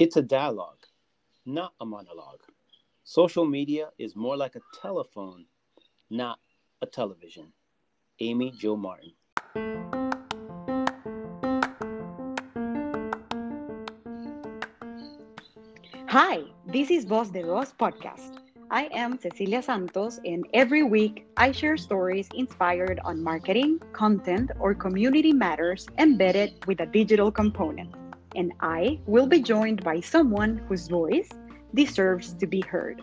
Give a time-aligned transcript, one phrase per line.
[0.00, 0.86] It's a dialogue,
[1.44, 2.40] not a monologue.
[3.04, 5.44] Social media is more like a telephone,
[6.08, 6.38] not
[6.80, 7.52] a television.
[8.18, 9.12] Amy Jo Martin.
[16.08, 18.38] Hi, this is Voz de Dos podcast.
[18.70, 24.74] I am Cecilia Santos, and every week I share stories inspired on marketing, content, or
[24.74, 27.99] community matters embedded with a digital component.
[28.36, 31.28] And I will be joined by someone whose voice
[31.74, 33.02] deserves to be heard.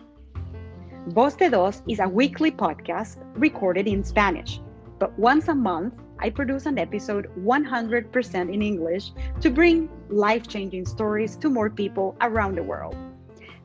[1.08, 4.60] Voz de Dos is a weekly podcast recorded in Spanish,
[4.98, 10.84] but once a month I produce an episode 100% in English to bring life changing
[10.84, 12.96] stories to more people around the world.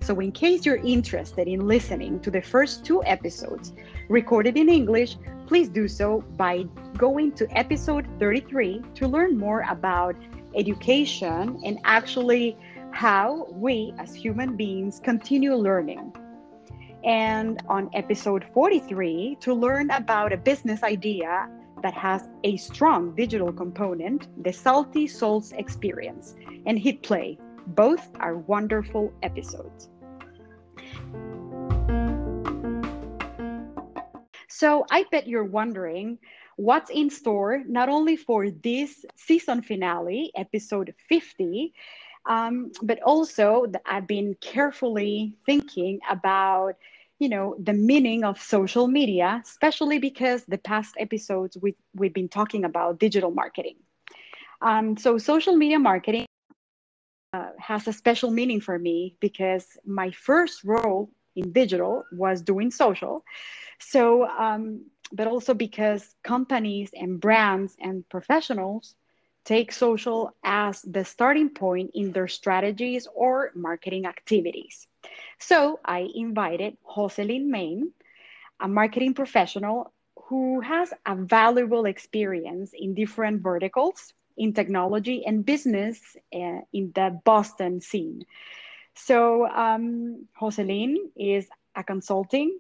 [0.02, 3.74] So, in case you're interested in listening to the first two episodes
[4.10, 6.64] recorded in English, please do so by
[6.98, 10.16] going to episode 33 to learn more about
[10.56, 12.58] education and actually
[12.92, 16.14] how we as human beings continue learning.
[17.04, 21.50] And on episode 43 to learn about a business idea
[21.82, 27.38] that has a strong digital component, the Salty Souls Experience, and Hit Play.
[27.68, 29.90] Both are wonderful episodes.
[34.48, 36.20] So I bet you're wondering
[36.58, 41.74] what's in store, not only for this season finale, episode 50,
[42.26, 46.76] um, but also that I've been carefully thinking about,
[47.20, 52.30] you know, the meaning of social media, especially because the past episodes we, we've been
[52.30, 53.76] talking about digital marketing.
[54.62, 56.26] Um, so social media marketing
[57.34, 62.72] uh, has a special meaning for me because my first role in digital was doing
[62.72, 63.26] social.
[63.80, 68.96] So, um, but also because companies and brands and professionals
[69.46, 74.88] take social as the starting point in their strategies or marketing activities.
[75.38, 77.92] So I invited Jocelyn Main,
[78.60, 79.94] a marketing professional
[80.30, 86.00] who has a valuable experience in different verticals in technology and business
[86.34, 88.26] uh, in the Boston scene.
[88.96, 90.28] So um,
[91.16, 92.60] is a consulting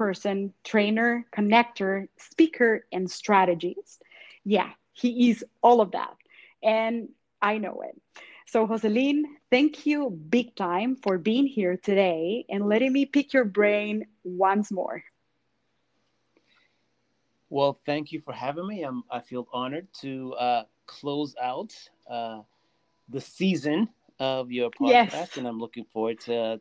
[0.00, 4.02] person, trainer, connector, speaker, and strategist.
[4.46, 6.16] Yeah, he is all of that.
[6.62, 7.10] And
[7.42, 8.00] I know it.
[8.46, 13.44] So, Jocelyn, thank you big time for being here today and letting me pick your
[13.44, 15.04] brain once more.
[17.50, 18.82] Well, thank you for having me.
[18.82, 21.74] I'm, I feel honored to uh, close out
[22.08, 22.40] uh,
[23.10, 25.36] the season of your podcast, yes.
[25.36, 26.58] and I'm looking forward to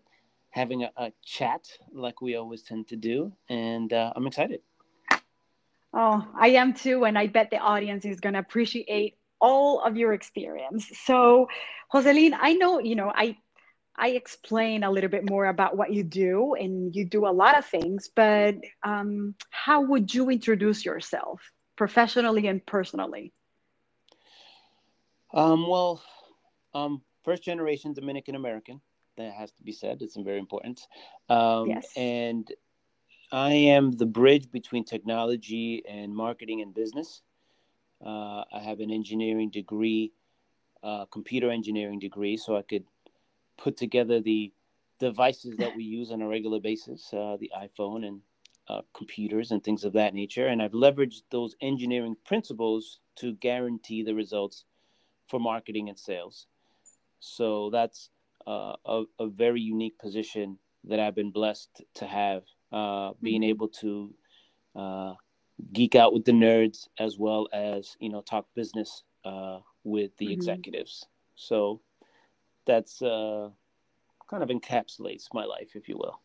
[0.52, 3.32] having a, a, chat like we always tend to do.
[3.50, 4.62] And uh, I'm excited.
[5.94, 9.98] Oh, I am too, and I bet the audience is going to appreciate all of
[9.98, 10.88] your experience.
[11.06, 11.48] So,
[11.92, 13.38] Jocelyn, I know you know I
[13.96, 17.58] I explain a little bit more about what you do, and you do a lot
[17.58, 18.10] of things.
[18.16, 21.42] But um, how would you introduce yourself
[21.76, 23.34] professionally and personally?
[25.34, 26.02] Um, well,
[26.74, 28.82] um, first generation Dominican American.
[29.20, 30.02] That has to be said.
[30.02, 30.88] It's very important.
[31.28, 31.92] Um, yes.
[31.98, 32.50] And
[33.34, 37.22] I am the bridge between technology and marketing and business.
[38.04, 40.14] Uh, I have an engineering degree,
[40.84, 42.86] uh, computer engineering degree, so I could
[43.58, 44.54] put together the
[45.00, 48.22] devices that we use on a regular basis, uh, the iPhone and
[48.70, 50.48] uh, computers and things of that nature.
[50.48, 54.64] And I've leveraged those engineering principles to guarantee the results
[55.28, 56.48] for marketing and sales.
[57.20, 58.12] So that's
[58.50, 63.50] uh, a, a, very unique position that I've been blessed to have, uh, being mm-hmm.
[63.50, 64.14] able to
[64.76, 65.14] uh,
[65.72, 70.26] geek out with the nerds as well as you know talk business uh, with the
[70.26, 70.34] mm-hmm.
[70.34, 71.06] executives.
[71.36, 71.82] So
[72.66, 73.50] that's uh,
[74.30, 76.20] kind of encapsulates my life, if you will.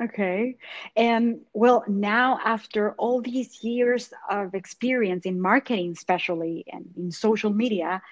[0.00, 0.56] Okay.
[0.94, 7.50] And well, now after all these years of experience in marketing, especially and in social
[7.50, 8.02] media,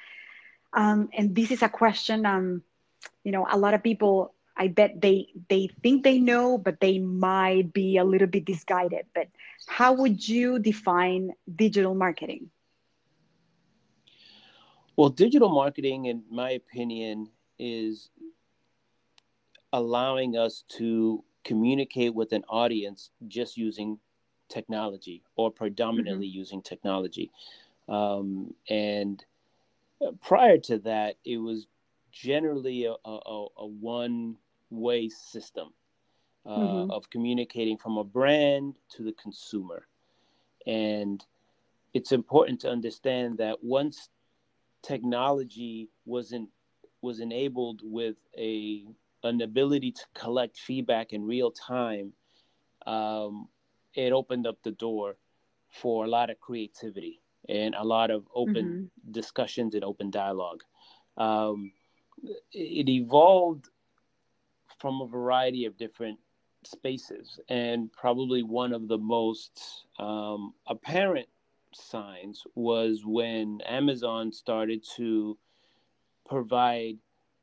[0.75, 2.63] um, and this is a question, um,
[3.25, 6.99] you know, a lot of people, I bet they they think they know, but they
[6.99, 9.07] might be a little bit misguided.
[9.15, 9.29] But
[9.67, 12.51] how would you define digital marketing?
[14.97, 18.11] Well, digital marketing, in my opinion, is
[19.73, 23.99] allowing us to communicate with an audience just using
[24.49, 26.39] technology or predominantly mm-hmm.
[26.39, 27.33] using technology.
[27.89, 29.25] Um, and
[30.23, 31.67] prior to that, it was
[32.15, 34.37] generally a, a, a one
[34.71, 35.69] way system
[36.47, 36.91] uh, mm-hmm.
[36.91, 39.87] of communicating from a brand to the consumer.
[40.67, 41.25] And
[41.93, 44.09] it's important to understand that once
[44.83, 46.49] technology wasn't
[47.03, 48.85] was enabled with a
[49.25, 52.13] an ability to collect feedback in real time,
[52.87, 53.49] um,
[53.95, 55.17] it opened up the door
[55.71, 59.13] for a lot of creativity and a lot of open mm-hmm.
[59.13, 60.63] discussions and open dialogue.
[61.17, 61.73] Um,
[62.53, 63.69] it evolved
[64.79, 66.19] from a variety of different
[66.65, 71.29] spaces, and probably one of the most um, apparent
[71.73, 75.37] signs was when Amazon started to
[76.29, 76.97] provide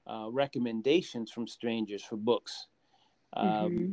[0.07, 2.67] uh, recommendations from strangers for books.
[3.33, 3.91] Um, mm-hmm.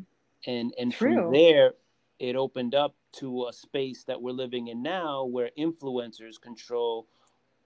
[0.51, 1.73] And, and from there,
[2.19, 7.07] it opened up to a space that we're living in now where influencers control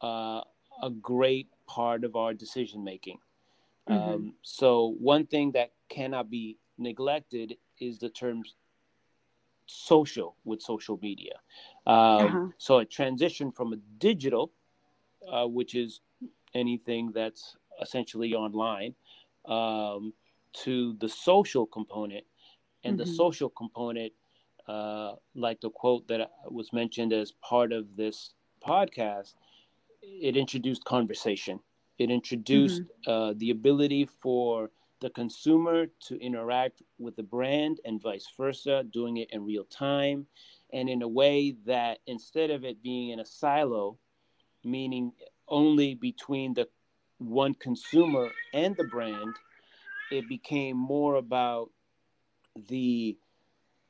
[0.02, 0.40] uh,
[0.82, 3.18] a great part of our decision making.
[3.88, 4.10] Mm-hmm.
[4.14, 8.54] Um, so, one thing that cannot be neglected is the terms
[9.66, 11.34] social with social media.
[11.86, 12.46] Um, uh-huh.
[12.58, 14.52] So, a transition from a digital,
[15.30, 16.00] uh, which is
[16.54, 18.94] anything that's essentially online,
[19.46, 20.12] um,
[20.64, 22.24] to the social component.
[22.84, 23.08] And mm-hmm.
[23.08, 24.12] the social component,
[24.68, 28.34] uh, like the quote that was mentioned as part of this
[28.64, 29.34] podcast,
[30.02, 31.60] it introduced conversation.
[31.98, 33.10] It introduced mm-hmm.
[33.10, 34.70] uh, the ability for
[35.00, 40.26] the consumer to interact with the brand and vice versa, doing it in real time
[40.72, 43.98] and in a way that instead of it being in a silo,
[44.64, 45.12] meaning
[45.48, 46.68] only between the
[47.18, 49.34] one consumer and the brand,
[50.10, 51.70] it became more about
[52.68, 53.16] the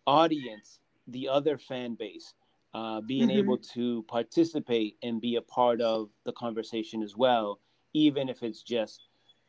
[0.06, 2.34] audience, the other fan base,
[2.74, 3.38] uh, being mm-hmm.
[3.38, 7.60] able to participate and be a part of the conversation as well,
[7.92, 9.02] even if it's just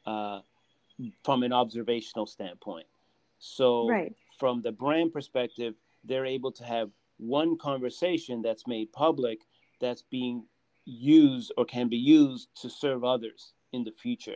[0.06, 0.40] uh,
[1.24, 2.86] from an observational standpoint.
[3.40, 4.14] So, right.
[4.40, 9.40] from the brand perspective, they're able to have one conversation that's made public
[9.80, 10.46] that's being
[10.86, 14.36] used or can be used to serve others in the future.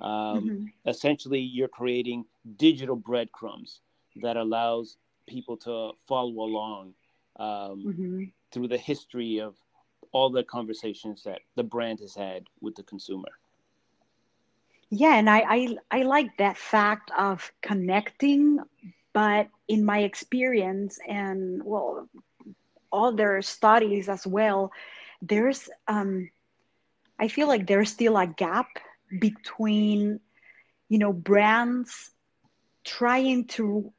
[0.00, 0.64] Um, mm-hmm.
[0.86, 2.24] Essentially, you're creating
[2.56, 3.80] digital breadcrumbs
[4.22, 4.96] that allows
[5.26, 6.94] people to follow along
[7.38, 8.24] um, mm-hmm.
[8.52, 9.56] through the history of
[10.12, 13.28] all the conversations that the brand has had with the consumer.
[14.90, 18.58] Yeah, and I, I I like that fact of connecting,
[19.12, 22.08] but in my experience and well,
[22.90, 24.72] other studies as well,
[25.20, 26.30] there's um,
[27.18, 28.68] I feel like there's still a gap
[29.20, 30.20] between,
[30.88, 32.10] you know, brands
[32.84, 33.92] trying to,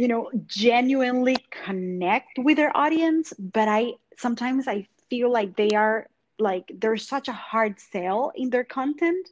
[0.00, 6.08] you know, genuinely connect with their audience, but I sometimes I feel like they are
[6.38, 9.28] like there's such a hard sell in their content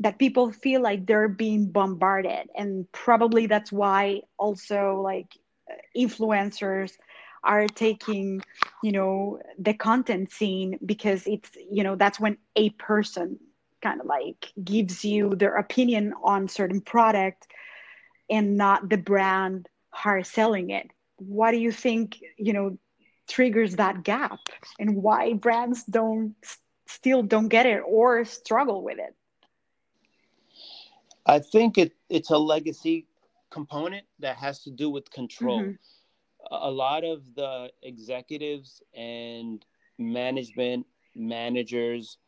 [0.00, 2.48] that people feel like they're being bombarded.
[2.56, 5.36] And probably that's why also like
[5.94, 6.96] influencers
[7.44, 8.40] are taking
[8.82, 13.38] you know the content scene because it's you know that's when a person
[13.82, 17.46] kind of like gives you their opinion on certain product
[18.30, 19.68] and not the brand
[20.10, 20.90] are selling it?
[21.16, 22.78] What do you think you know
[23.28, 24.40] triggers that gap?
[24.78, 26.34] And why brands don't
[26.86, 29.14] still don't get it or struggle with it?
[31.26, 33.06] I think it it's a legacy
[33.50, 35.60] component that has to do with control.
[35.60, 35.74] Mm-hmm.
[36.50, 39.64] A lot of the executives and
[39.98, 42.18] management managers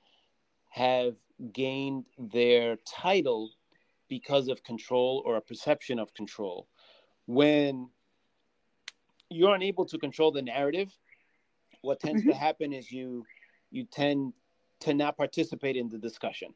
[0.70, 1.14] have
[1.52, 3.50] gained their title
[4.08, 6.68] because of control or a perception of control.
[7.26, 7.88] When
[9.30, 10.92] you're unable to control the narrative,
[11.80, 12.30] what tends mm-hmm.
[12.30, 13.24] to happen is you
[13.70, 14.32] you tend
[14.80, 16.54] to not participate in the discussion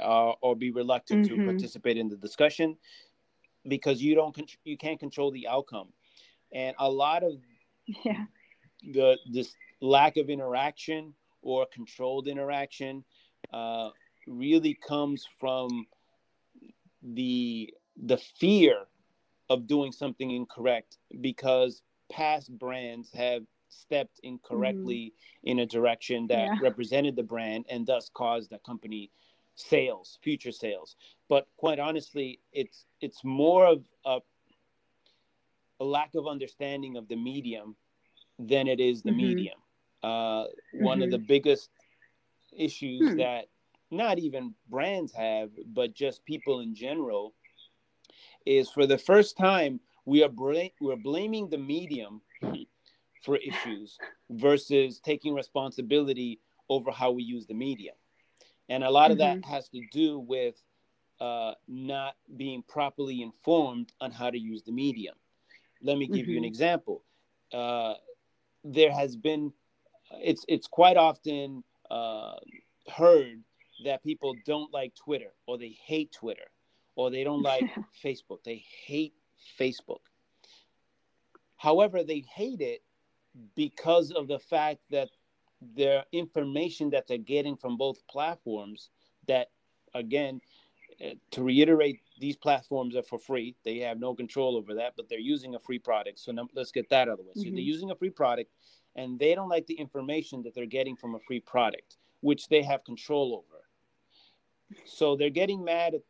[0.00, 1.40] uh, or be reluctant mm-hmm.
[1.40, 2.76] to participate in the discussion
[3.68, 5.88] because you don't you can't control the outcome
[6.52, 7.32] and a lot of
[8.04, 8.24] yeah
[8.92, 13.04] the this lack of interaction or controlled interaction
[13.52, 13.90] uh,
[14.26, 15.86] really comes from
[17.02, 17.72] the
[18.04, 18.86] the fear
[19.48, 25.50] of doing something incorrect because past brands have stepped incorrectly mm.
[25.50, 26.54] in a direction that yeah.
[26.60, 29.10] represented the brand and thus caused the company
[29.58, 30.96] sales future sales
[31.30, 34.18] but quite honestly it's it's more of a
[35.80, 37.76] a lack of understanding of the medium
[38.38, 39.18] than it is the mm-hmm.
[39.18, 39.58] medium.
[40.02, 40.84] Uh, mm-hmm.
[40.84, 41.26] One of the mm-hmm.
[41.26, 41.70] biggest
[42.56, 43.16] issues hmm.
[43.18, 43.46] that
[43.90, 47.34] not even brands have, but just people in general,
[48.46, 52.22] is for the first time we are bl- we're blaming the medium
[53.22, 53.98] for issues
[54.30, 57.96] versus taking responsibility over how we use the medium.
[58.68, 59.12] And a lot mm-hmm.
[59.12, 59.50] of that mm-hmm.
[59.50, 60.54] has to do with
[61.20, 65.14] uh, not being properly informed on how to use the medium.
[65.82, 66.30] Let me give mm-hmm.
[66.30, 66.48] you an mm-hmm.
[66.48, 67.02] example.
[67.52, 67.94] Uh,
[68.64, 69.52] there has been,
[70.12, 72.34] it's it's quite often uh,
[72.88, 73.42] heard
[73.84, 76.46] that people don't like Twitter or they hate Twitter
[76.96, 77.64] or they don't like
[78.04, 78.42] Facebook.
[78.44, 79.14] They hate
[79.58, 80.00] Facebook.
[81.56, 82.82] However, they hate it
[83.54, 85.10] because of the fact that
[85.60, 88.90] their information that they're getting from both platforms
[89.26, 89.48] that
[89.94, 90.40] again
[91.04, 95.08] uh, to reiterate these platforms are for free they have no control over that but
[95.08, 97.40] they're using a free product so let's get that out of the way mm-hmm.
[97.40, 97.58] so they're mm-hmm.
[97.60, 98.50] using a free product
[98.96, 102.62] and they don't like the information that they're getting from a free product which they
[102.62, 103.62] have control over
[104.84, 106.02] so they're getting mad at,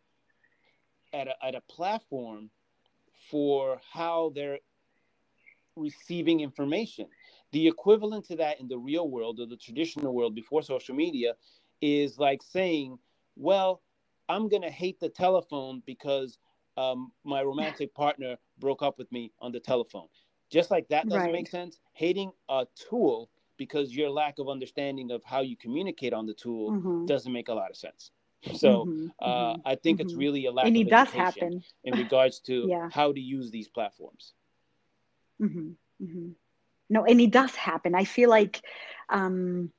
[1.17, 2.51] at, a, at a platform
[3.31, 4.59] for how they're
[5.77, 7.07] receiving information
[7.53, 11.33] the equivalent to that in the real world or the traditional world before social media
[11.81, 12.99] is like saying,
[13.37, 13.83] well,
[14.29, 16.39] I'm going to hate the telephone because
[16.77, 20.09] um, my romantic partner broke up with me on the telephone.
[20.51, 21.33] Just like that doesn't right.
[21.33, 21.79] make sense.
[21.93, 26.73] Hating a tool because your lack of understanding of how you communicate on the tool
[26.73, 27.07] mm-hmm.
[27.07, 28.11] doesn't make a lot of sense.
[28.55, 30.21] So mm-hmm, uh, mm-hmm, I think it's mm-hmm.
[30.21, 31.63] really a lack and of it does happen.
[31.85, 32.89] in regards to yeah.
[32.93, 34.33] how to use these platforms.
[35.41, 35.71] Mm-hmm,
[36.03, 36.31] mm-hmm
[36.89, 38.63] no and it does happen i feel like
[39.09, 39.71] um,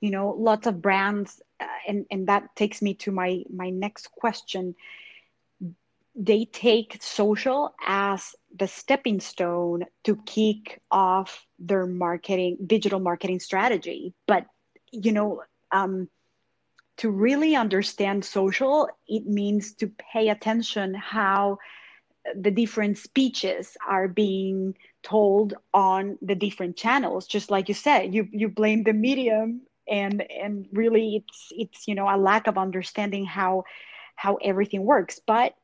[0.00, 4.10] you know lots of brands uh, and and that takes me to my my next
[4.12, 4.74] question
[6.16, 14.12] they take social as the stepping stone to kick off their marketing digital marketing strategy
[14.26, 14.46] but
[14.92, 16.08] you know um,
[16.96, 21.58] to really understand social it means to pay attention how
[22.34, 27.26] the different speeches are being told on the different channels.
[27.26, 31.94] Just like you said you you blame the medium and and really it's it's you
[31.94, 33.64] know a lack of understanding how
[34.16, 35.20] how everything works.
[35.26, 35.54] But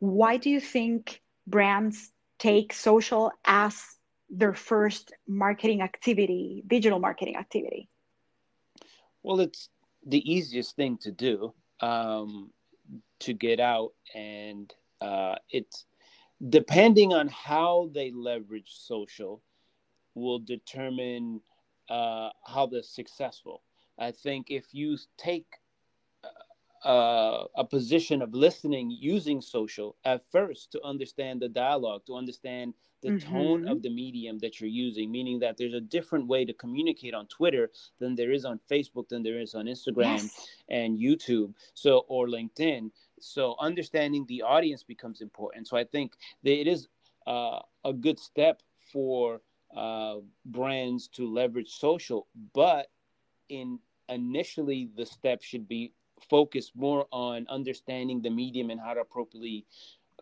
[0.00, 3.82] why do you think brands take social as
[4.30, 7.88] their first marketing activity digital marketing activity?
[9.22, 9.68] Well it's
[10.06, 12.50] the easiest thing to do um,
[13.20, 15.86] to get out and uh, it's
[16.48, 19.42] depending on how they leverage social
[20.14, 21.40] will determine
[21.88, 23.62] uh, how they're successful.
[23.98, 25.46] I think if you take
[26.84, 32.74] uh, a position of listening using social at first to understand the dialogue, to understand
[33.04, 33.32] the mm-hmm.
[33.32, 37.12] tone of the medium that you're using, meaning that there's a different way to communicate
[37.12, 37.70] on Twitter
[38.00, 40.48] than there is on Facebook, than there is on Instagram yes.
[40.70, 42.90] and YouTube, so or LinkedIn.
[43.20, 45.68] So understanding the audience becomes important.
[45.68, 46.88] So I think that it is
[47.26, 49.42] uh, a good step for
[49.76, 52.88] uh, brands to leverage social, but
[53.50, 55.92] in initially the step should be
[56.30, 59.66] focused more on understanding the medium and how to appropriately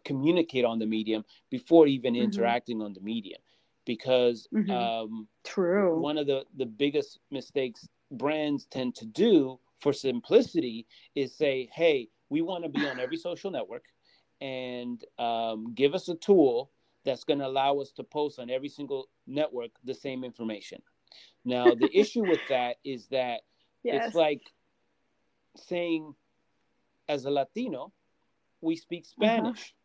[0.05, 2.25] communicate on the medium before even mm-hmm.
[2.25, 3.41] interacting on the medium
[3.85, 4.71] because mm-hmm.
[4.71, 11.35] um, true one of the the biggest mistakes brands tend to do for simplicity is
[11.37, 13.85] say hey we want to be on every social network
[14.41, 16.71] and um, give us a tool
[17.05, 20.83] that's going to allow us to post on every single network the same information.
[21.45, 23.43] Now, the issue with that is that
[23.83, 24.07] yes.
[24.07, 24.43] it's like
[25.57, 26.15] saying,
[27.09, 27.93] as a Latino,
[28.61, 29.27] we speak uh-huh.
[29.27, 29.61] Spanish.
[29.61, 29.79] Uh-huh.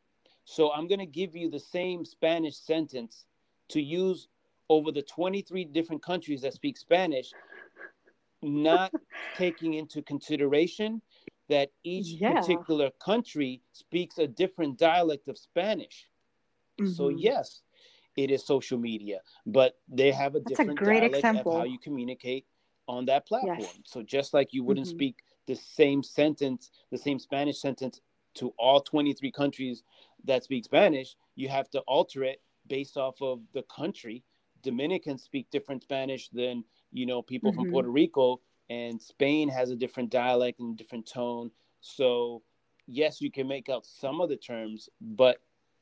[0.49, 3.25] So I'm going to give you the same Spanish sentence
[3.67, 4.29] to use
[4.69, 7.31] over the 23 different countries that speak Spanish,
[8.41, 8.93] not
[9.37, 11.01] taking into consideration
[11.49, 12.39] that each yeah.
[12.39, 16.07] particular country speaks a different dialect of Spanish.
[16.79, 16.93] Mm-hmm.
[16.93, 17.63] So yes,
[18.15, 21.51] it is social media, but they have a That's different a dialect example.
[21.51, 22.45] of how you communicate
[22.87, 23.59] on that platform.
[23.59, 23.79] Yes.
[23.83, 24.95] So just like you wouldn't mm-hmm.
[24.95, 27.99] speak the same sentence, the same Spanish sentence
[28.37, 29.83] to all 23 countries
[30.25, 34.23] that speak Spanish, you have to alter it based off of the country.
[34.63, 37.61] Dominicans speak different Spanish than you know people mm-hmm.
[37.61, 41.51] from Puerto Rico and Spain has a different dialect and different tone.
[41.81, 42.43] So,
[42.85, 45.37] yes, you can make out some of the terms, but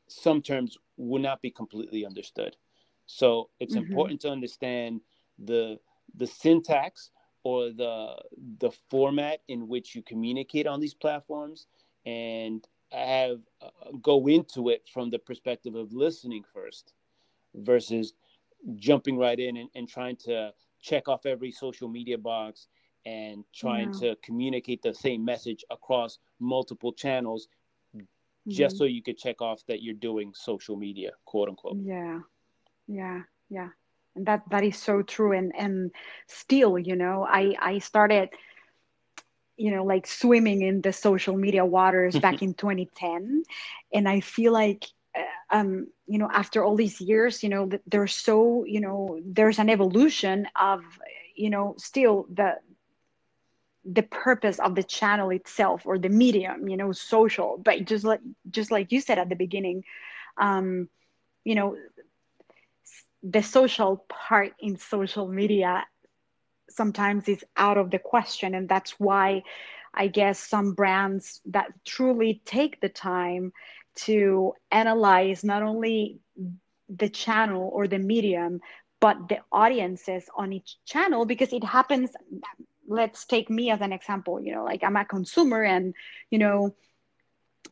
[0.07, 2.55] some terms will not be completely understood.
[3.07, 3.89] So, it's mm-hmm.
[3.89, 5.01] important to understand
[5.39, 5.79] the
[6.15, 7.11] the syntax
[7.43, 8.15] or the
[8.59, 11.67] the format in which you communicate on these platforms
[12.05, 13.69] and have uh,
[14.01, 16.93] go into it from the perspective of listening first
[17.55, 18.13] versus
[18.75, 22.67] jumping right in and, and trying to check off every social media box
[23.05, 23.99] and trying yeah.
[23.99, 27.47] to communicate the same message across multiple channels
[27.95, 28.03] mm-hmm.
[28.49, 31.77] just so you could check off that you're doing social media quote unquote.
[31.81, 32.19] Yeah.
[32.87, 33.21] Yeah.
[33.49, 33.69] Yeah.
[34.15, 35.33] And that that is so true.
[35.33, 35.91] And and
[36.27, 38.29] still you know i i started
[39.57, 43.43] you know like swimming in the social media waters back in 2010
[43.93, 44.85] and i feel like
[45.15, 49.59] uh, um, you know after all these years you know there's so you know there's
[49.59, 50.83] an evolution of
[51.35, 52.55] you know still the
[53.85, 57.57] the purpose of the channel itself or the medium you know social.
[57.63, 59.83] But just like just like you said at the beginning
[60.37, 60.89] um,
[61.43, 61.77] you know
[63.23, 65.85] the social part in social media
[66.69, 68.55] sometimes is out of the question.
[68.55, 69.43] And that's why
[69.95, 73.51] i guess some brands that truly take the time
[73.95, 76.19] to analyze not only
[76.89, 78.59] the channel or the medium
[78.99, 82.11] but the audiences on each channel because it happens
[82.87, 85.93] let's take me as an example you know like i'm a consumer and
[86.29, 86.75] you know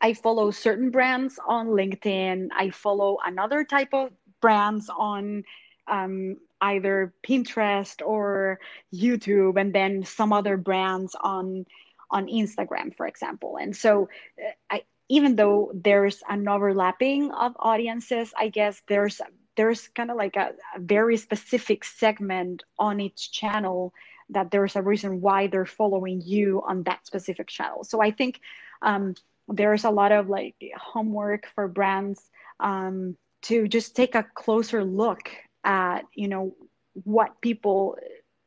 [0.02, 2.48] i follow certain brands on linkedin.
[2.56, 4.10] I follow another type of
[4.42, 5.44] brands on
[5.88, 8.60] um, either pinterest or
[8.94, 11.66] youtube and then some other brands on
[12.12, 18.34] on instagram for example and so uh, I, even though there's an overlapping of audiences
[18.38, 19.22] i guess there's
[19.56, 23.94] there's kind of like a, a very specific segment on each channel
[24.30, 27.84] that there's a reason why they're following you on that specific channel.
[27.84, 28.40] So I think
[28.82, 29.16] um,
[29.48, 32.22] there's a lot of like homework for brands
[32.60, 35.30] um, to just take a closer look
[35.64, 36.56] at you know
[37.04, 37.98] what people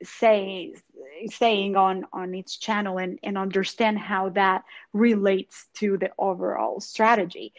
[0.02, 0.74] say
[1.28, 7.52] saying on on each channel and and understand how that relates to the overall strategy.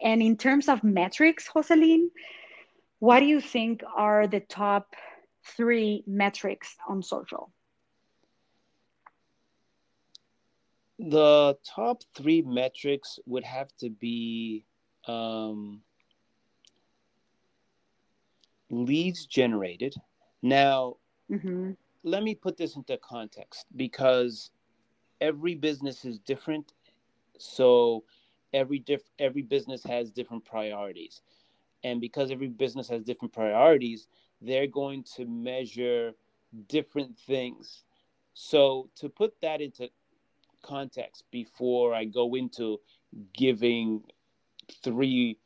[0.00, 2.10] And in terms of metrics jocelyn
[3.02, 4.94] what do you think are the top
[5.56, 7.52] three metrics on social?
[11.00, 14.66] The top three metrics would have to be
[15.08, 15.82] um,
[18.72, 19.94] leads generated.
[20.42, 20.96] Now,
[21.30, 21.72] mm-hmm.
[22.02, 24.50] let me put this into context because
[25.20, 26.72] every business is different.
[27.38, 28.04] So
[28.52, 31.20] every diff- every business has different priorities.
[31.84, 34.08] And because every business has different priorities,
[34.40, 36.12] they're going to measure
[36.68, 37.84] different things.
[38.34, 39.90] So to put that into
[40.62, 42.80] context before I go into
[43.34, 44.02] giving
[44.82, 45.38] three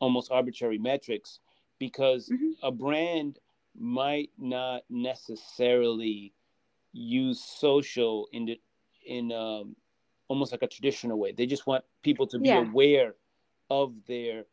[0.00, 1.40] almost arbitrary metrics
[1.80, 2.50] because mm-hmm.
[2.62, 3.40] a brand
[3.76, 6.32] might not necessarily
[6.92, 8.60] use social in the
[9.04, 9.74] in um,
[10.28, 11.32] almost like a traditional way.
[11.32, 12.60] They just want people to be yeah.
[12.60, 13.14] aware
[13.68, 14.44] of their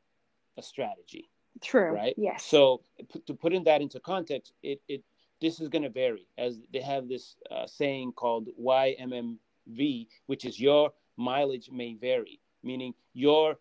[0.58, 1.30] a strategy.
[1.62, 1.92] True.
[1.92, 2.16] Right.
[2.18, 2.44] Yes.
[2.46, 2.82] So
[3.26, 5.04] to put in that into context, it it
[5.42, 10.60] this is going to vary as they have this uh, saying called YMMV, which is
[10.60, 13.58] your mileage may vary, meaning your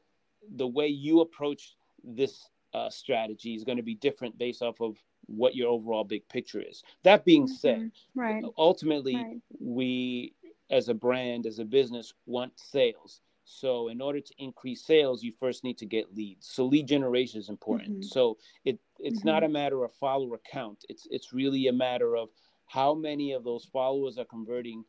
[0.56, 4.96] the way you approach this uh, strategy is going to be different based off of
[5.26, 6.82] what your overall big picture is.
[7.04, 7.54] That being mm-hmm.
[7.54, 8.44] said, right.
[8.58, 9.40] ultimately, right.
[9.58, 10.34] we
[10.70, 13.22] as a brand, as a business, want sales.
[13.44, 16.48] So, in order to increase sales, you first need to get leads.
[16.48, 18.00] So, lead generation is important.
[18.00, 18.02] Mm-hmm.
[18.02, 19.28] So, it it's mm-hmm.
[19.28, 20.84] not a matter of follower count.
[20.88, 22.28] It's it's really a matter of
[22.66, 24.84] how many of those followers are converting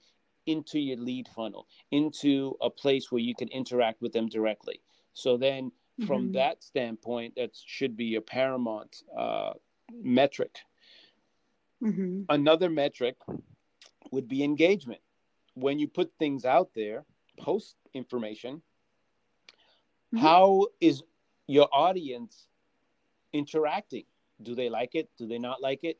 [0.47, 4.82] into your lead funnel, into a place where you can interact with them directly.
[5.13, 5.71] So then,
[6.05, 6.33] from mm-hmm.
[6.33, 9.53] that standpoint, that should be a paramount uh,
[9.91, 10.60] metric.
[11.83, 12.23] Mm-hmm.
[12.29, 13.15] Another metric
[14.12, 15.01] would be engagement.
[15.55, 17.03] When you put things out there,
[17.39, 18.62] post information,
[20.13, 20.17] mm-hmm.
[20.17, 21.03] how is
[21.47, 22.47] your audience
[23.33, 24.05] interacting?
[24.43, 25.10] Do they like it?
[25.17, 25.97] Do they not like it?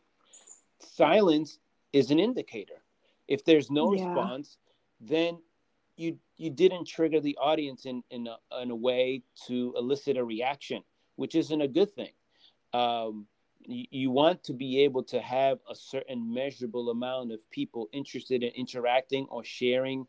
[0.80, 1.58] Silence
[1.92, 2.82] is an indicator.
[3.28, 4.06] If there's no yeah.
[4.06, 4.58] response,
[5.02, 5.40] then
[5.98, 10.24] you you didn't trigger the audience in in a, in a way to elicit a
[10.24, 10.84] reaction,
[11.16, 12.12] which isn't a good thing.
[12.74, 13.28] Um,
[13.60, 18.44] you, you want to be able to have a certain measurable amount of people interested
[18.44, 20.06] in interacting or sharing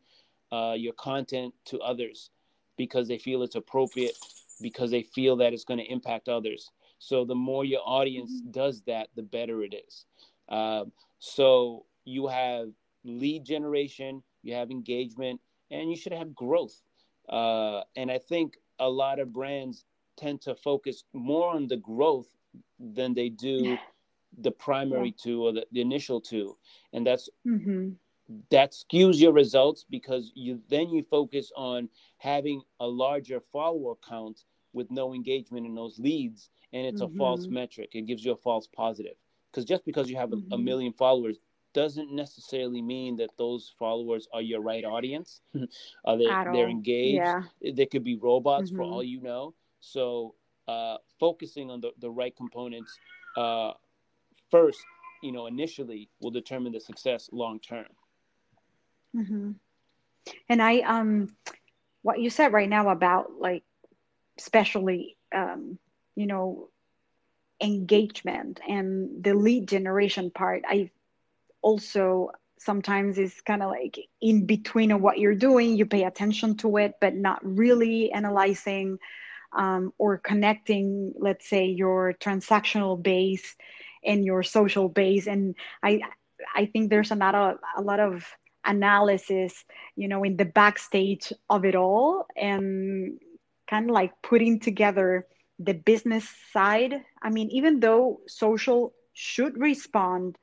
[0.52, 2.30] uh, your content to others
[2.76, 4.16] because they feel it's appropriate,
[4.60, 6.70] because they feel that it's going to impact others.
[6.98, 8.50] So the more your audience mm-hmm.
[8.50, 10.04] does that, the better it is.
[10.48, 12.68] Um, so you have
[13.04, 15.40] lead generation, you have engagement,
[15.70, 16.80] and you should have growth.
[17.28, 19.84] Uh, and I think a lot of brands
[20.16, 22.28] tend to focus more on the growth
[22.78, 23.76] than they do
[24.40, 25.22] the primary yeah.
[25.22, 26.56] two or the, the, initial two,
[26.92, 27.90] and that's mm-hmm.
[28.50, 34.44] that skews your results because you then you focus on having a larger follower count
[34.72, 37.14] with no engagement in those leads, and it's mm-hmm.
[37.14, 37.54] a false mm-hmm.
[37.54, 37.90] metric.
[37.94, 39.16] It gives you a false positive
[39.50, 40.64] because just because you have a, a, mm-hmm.
[40.64, 41.38] million followers
[41.74, 45.40] doesn't necessarily mean that those followers are your right audience.
[46.04, 47.16] are they they're engaged?
[47.16, 47.42] Yeah.
[47.62, 48.76] They could be robots mm-hmm.
[48.76, 49.54] for all you know.
[49.80, 50.34] So
[50.66, 52.98] uh, focusing on the, the right components
[53.36, 53.72] uh,
[54.50, 54.80] first,
[55.22, 57.86] you know, initially will determine the success long term.
[59.16, 59.52] Mm-hmm.
[60.48, 61.34] And I um
[62.02, 63.64] what you said right now about like
[64.38, 65.78] especially um,
[66.16, 66.68] you know
[67.60, 70.88] engagement and the lead generation part i
[71.62, 76.56] also sometimes is kind of like in between of what you're doing you pay attention
[76.56, 78.98] to it but not really analyzing
[79.56, 83.56] um, or connecting let's say your transactional base
[84.04, 85.26] and your social base.
[85.26, 86.00] And i
[86.54, 88.24] i think there's a lot of a lot of
[88.64, 89.64] analysis
[89.96, 93.18] you know in the backstage of it all and
[93.68, 95.26] kind of like putting together
[95.58, 97.02] the business side.
[97.22, 100.36] I mean even though social should respond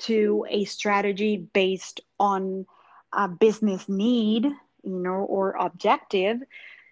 [0.00, 2.66] to a strategy based on
[3.12, 6.40] a business need you know or objective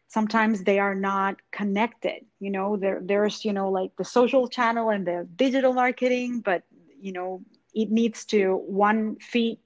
[0.08, 2.24] sometimes they are not connected.
[2.40, 6.62] You know there there's you know like the social channel and the digital marketing but
[7.00, 7.42] you know
[7.74, 9.58] it needs to one feed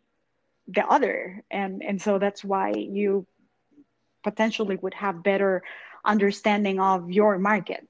[0.68, 1.42] the other.
[1.50, 3.26] And and so that's why you
[4.22, 5.62] potentially would have better
[6.04, 7.88] understanding of your market.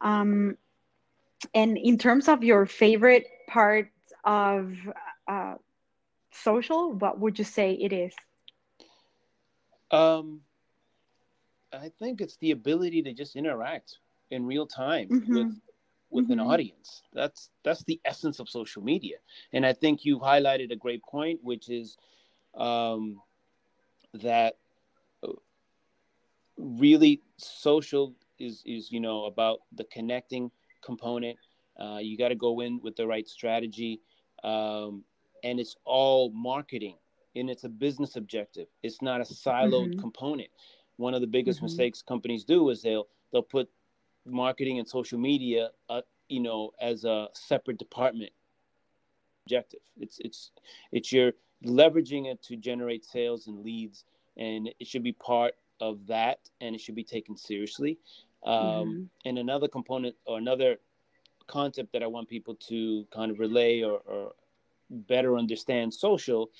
[0.00, 0.56] Um,
[1.54, 3.90] and in terms of your favorite part
[4.24, 4.76] of
[5.28, 5.54] uh,
[6.32, 8.14] social, what would you say it is?
[9.90, 10.40] Um,
[11.72, 13.98] I think it's the ability to just interact
[14.30, 15.34] in real time mm-hmm.
[15.34, 15.60] with
[16.10, 16.32] with mm-hmm.
[16.32, 17.02] an audience.
[17.12, 19.16] That's that's the essence of social media.
[19.52, 21.96] And I think you highlighted a great point, which is
[22.54, 23.20] um,
[24.14, 24.56] that
[25.22, 25.32] uh,
[26.56, 30.50] really social is is you know about the connecting
[30.82, 31.36] component.
[31.80, 34.00] Uh, you got to go in with the right strategy
[34.44, 35.04] um,
[35.44, 36.96] and it's all marketing
[37.36, 40.00] and it's a business objective it's not a siloed mm-hmm.
[40.00, 40.48] component
[40.96, 41.66] one of the biggest mm-hmm.
[41.66, 43.68] mistakes companies do is they'll they'll put
[44.26, 48.32] marketing and social media uh, you know as a separate department
[49.46, 50.50] objective it's it's
[50.92, 51.32] it's your
[51.64, 54.04] leveraging it to generate sales and leads
[54.36, 57.98] and it should be part of that and it should be taken seriously
[58.44, 59.02] um, mm-hmm.
[59.24, 60.78] and another component or another
[61.50, 64.32] concept that I want people to kind of relay or, or
[64.90, 66.50] better understand social,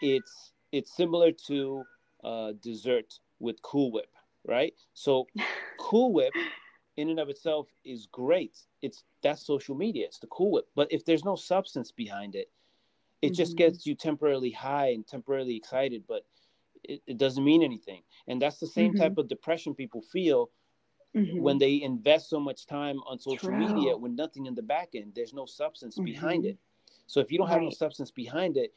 [0.00, 1.82] it's it's similar to
[2.22, 4.12] uh, dessert with Cool Whip,
[4.46, 4.74] right?
[4.94, 5.26] So
[5.80, 6.32] Cool Whip
[6.96, 8.56] in and of itself is great.
[8.82, 10.06] It's that's social media.
[10.06, 10.66] It's the Cool Whip.
[10.74, 12.48] But if there's no substance behind it,
[13.22, 13.34] it mm-hmm.
[13.34, 16.22] just gets you temporarily high and temporarily excited, but
[16.84, 18.02] it, it doesn't mean anything.
[18.28, 19.02] And that's the same mm-hmm.
[19.02, 20.50] type of depression people feel
[21.16, 21.40] mm-hmm.
[21.40, 23.58] when they invest so much time on social True.
[23.58, 25.12] media with nothing in the back end.
[25.14, 26.04] There's no substance mm-hmm.
[26.04, 26.58] behind it.
[27.06, 27.54] So if you don't right.
[27.54, 28.72] have no substance behind it,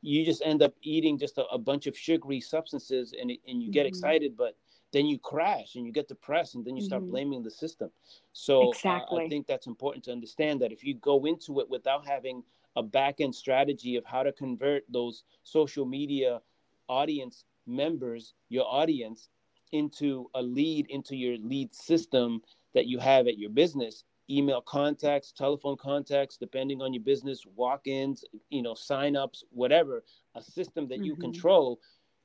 [0.00, 3.70] you just end up eating just a, a bunch of sugary substances and, and you
[3.70, 3.88] get mm-hmm.
[3.88, 4.56] excited, but
[4.92, 7.10] then you crash and you get depressed and then you start mm-hmm.
[7.10, 7.90] blaming the system.
[8.32, 9.22] So exactly.
[9.22, 12.44] uh, I think that's important to understand that if you go into it without having
[12.76, 16.40] a back end strategy of how to convert those social media
[16.88, 19.28] audience members, your audience,
[19.76, 22.42] into a lead into your lead system
[22.74, 28.24] that you have at your business email contacts telephone contacts depending on your business walk-ins
[28.50, 30.02] you know sign-ups whatever
[30.34, 31.04] a system that mm-hmm.
[31.04, 31.78] you control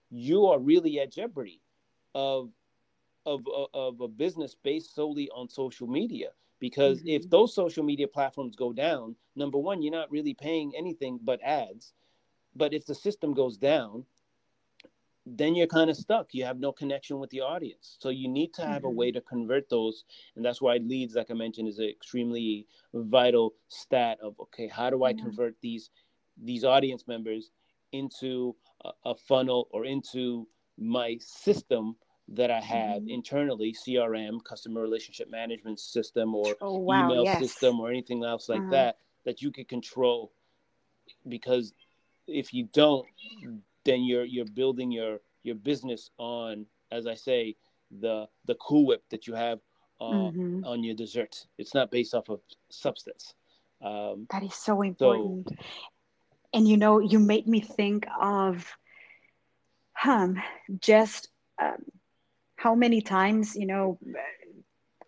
[0.09, 1.61] you are really at jeopardy
[2.15, 2.49] of
[3.25, 3.41] of
[3.73, 7.09] of a business based solely on social media because mm-hmm.
[7.09, 11.39] if those social media platforms go down number one you're not really paying anything but
[11.43, 11.93] ads
[12.55, 14.03] but if the system goes down
[15.25, 16.27] then you're kind of stuck.
[16.31, 17.97] You have no connection with the audience.
[17.99, 18.87] So you need to have mm-hmm.
[18.87, 20.03] a way to convert those.
[20.35, 24.89] And that's why leads, like I mentioned, is an extremely vital stat of okay, how
[24.89, 25.89] do I convert these
[26.41, 27.51] these audience members
[27.91, 31.95] into a, a, funnel or into my system
[32.29, 33.09] that I have mm-hmm.
[33.09, 37.39] internally, CRM, customer relationship management system, or oh, wow, email yes.
[37.39, 38.71] system, or anything else like uh-huh.
[38.71, 40.31] that, that you can control.
[41.27, 41.73] Because
[42.27, 43.05] if you don't,
[43.85, 47.55] then you're you're building your your business on, as I say,
[47.99, 49.59] the the Cool Whip that you have
[49.99, 50.63] uh, mm-hmm.
[50.65, 51.45] on your dessert.
[51.57, 53.33] It's not based off of substance.
[53.81, 55.49] Um, that is so important.
[55.49, 55.55] So,
[56.53, 58.67] and you know, you made me think of,
[60.03, 60.41] um,
[60.79, 61.29] just
[61.61, 61.83] um,
[62.55, 63.97] how many times you know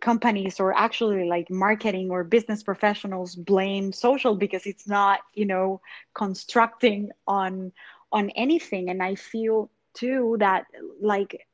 [0.01, 5.79] companies or actually like marketing or business professionals blame social because it's not you know
[6.13, 7.71] constructing on
[8.13, 8.89] on anything.
[8.89, 10.65] And i feel too that
[11.01, 11.45] like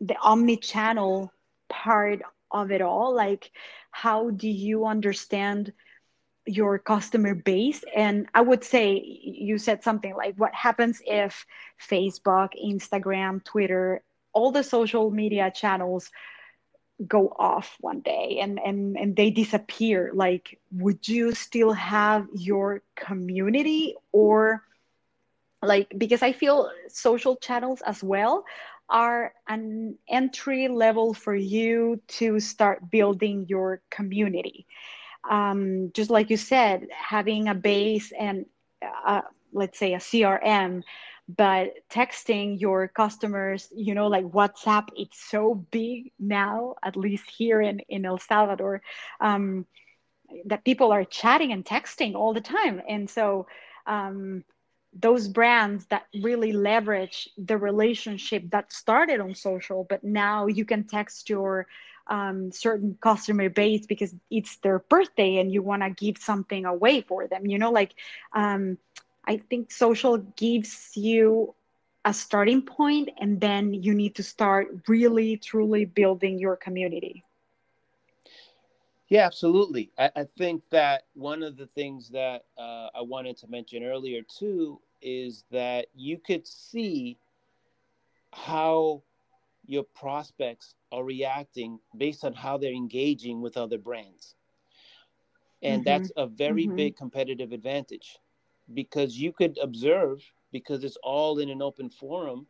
[0.00, 1.32] the omni-channel
[1.68, 3.50] part of it all like
[3.90, 5.72] how do you understand
[6.48, 7.82] your customer base?
[7.94, 11.44] And i would say you said something like what happens if
[11.90, 16.10] facebook instagram twitter all the social media channels
[17.06, 20.10] go off one day and and and they disappear?
[20.14, 24.62] Like would you still have your community or
[25.62, 28.44] like because i feel social channels as well
[28.88, 34.66] are an entry level for you to start building your community.
[35.28, 38.46] Um, just like you said having a base and
[39.06, 40.82] uh, let's say a crm
[41.28, 47.60] but texting your customers you know like whatsapp it's so big now at least here
[47.60, 48.80] in in el salvador
[49.20, 49.66] um,
[50.46, 52.82] that people are chatting and texting all the time.
[52.88, 53.46] And so
[53.86, 54.44] um,
[55.00, 60.84] those brands that really leverage the relationship that started on social but now you can
[60.84, 61.66] text your
[62.08, 67.00] um, certain customer base because it's their birthday and you want to give something away
[67.00, 67.94] for them you know like
[68.34, 68.78] um,
[69.26, 71.54] I think social gives you
[72.04, 77.24] a starting point and then you need to start really truly building your community.
[79.08, 79.90] Yeah, absolutely.
[79.98, 84.22] I, I think that one of the things that uh, I wanted to mention earlier
[84.22, 87.18] too is that you could see
[88.32, 89.02] how
[89.66, 94.34] your prospects are reacting based on how they're engaging with other brands.
[95.62, 95.84] And mm-hmm.
[95.84, 96.76] that's a very mm-hmm.
[96.76, 98.18] big competitive advantage
[98.74, 102.46] because you could observe because it's all in an open forum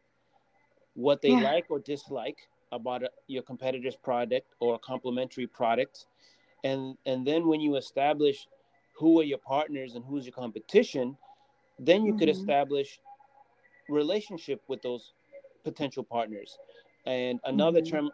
[0.95, 1.41] what they yeah.
[1.41, 2.39] like or dislike
[2.73, 6.07] about a, your competitor's product or a complementary product
[6.65, 8.49] and and then when you establish
[8.97, 11.17] who are your partners and who's your competition
[11.79, 12.21] then you mm-hmm.
[12.21, 13.01] could establish
[13.89, 15.13] relationship with those
[15.65, 16.59] potential partners
[17.07, 17.97] and another mm-hmm.
[17.97, 18.11] term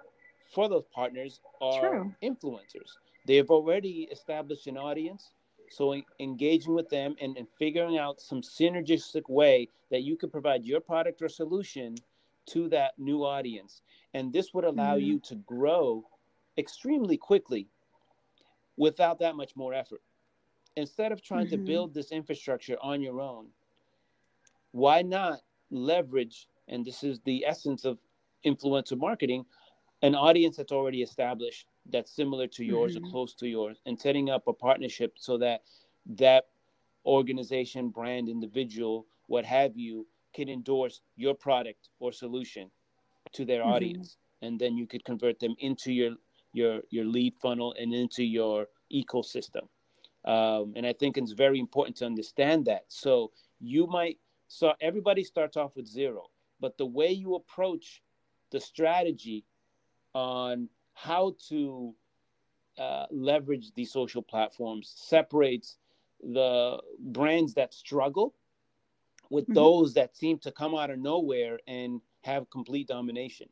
[0.53, 2.15] for those partners are True.
[2.23, 2.91] influencers
[3.27, 5.31] they've already established an audience
[5.73, 10.65] so engaging with them and, and figuring out some synergistic way that you could provide
[10.65, 11.95] your product or solution
[12.47, 13.83] to that new audience.
[14.15, 15.07] And this would allow mm-hmm.
[15.07, 16.05] you to grow
[16.59, 17.69] extremely quickly
[18.77, 20.03] without that much more effort.
[20.77, 21.57] Instead of trying mm-hmm.
[21.57, 23.47] to build this infrastructure on your own,
[24.73, 27.99] why not leverage, and this is the essence of
[28.47, 29.45] influencer marketing,
[30.03, 33.07] an audience that's already established that's similar to yours mm-hmm.
[33.07, 35.63] or close to yours and setting up a partnership so that
[36.07, 36.45] that
[37.07, 42.71] organization brand individual what have you can endorse your product or solution
[43.33, 43.73] to their mm-hmm.
[43.73, 46.13] audience and then you could convert them into your
[46.53, 49.67] your your lead funnel and into your ecosystem
[50.25, 53.31] um, and i think it's very important to understand that so
[53.61, 56.27] you might so everybody starts off with zero
[56.61, 58.03] but the way you approach
[58.51, 59.45] the strategy
[60.15, 61.95] on how to
[62.79, 65.77] uh, leverage these social platforms separates
[66.23, 68.35] the brands that struggle
[69.31, 69.55] with mm-hmm.
[69.55, 73.49] those that seem to come out of nowhere and have complete domination.